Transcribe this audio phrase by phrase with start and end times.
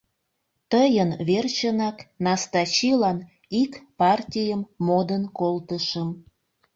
[0.71, 3.17] Тыйын верчынак Настачилан
[3.61, 6.09] ик партийым модын колтышым.